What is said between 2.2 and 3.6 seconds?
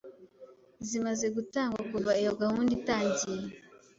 iyo gahunda itangiye